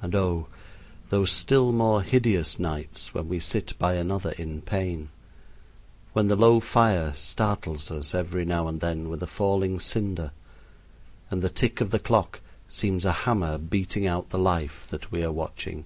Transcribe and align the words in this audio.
And 0.00 0.14
oh! 0.14 0.46
those 1.10 1.30
still 1.30 1.72
more 1.72 2.00
hideous 2.00 2.58
nights 2.58 3.12
when 3.12 3.28
we 3.28 3.38
sit 3.38 3.78
by 3.78 3.96
another 3.96 4.30
in 4.38 4.62
pain, 4.62 5.10
when 6.14 6.28
the 6.28 6.36
low 6.36 6.58
fire 6.58 7.12
startles 7.14 7.90
us 7.90 8.14
every 8.14 8.46
now 8.46 8.66
and 8.66 8.80
then 8.80 9.10
with 9.10 9.22
a 9.22 9.26
falling 9.26 9.78
cinder, 9.78 10.32
and 11.30 11.42
the 11.42 11.50
tick 11.50 11.82
of 11.82 11.90
the 11.90 11.98
clock 12.00 12.40
seems 12.70 13.04
a 13.04 13.12
hammer 13.12 13.58
beating 13.58 14.06
out 14.06 14.30
the 14.30 14.38
life 14.38 14.86
that 14.88 15.12
we 15.12 15.22
are 15.22 15.30
watching. 15.32 15.84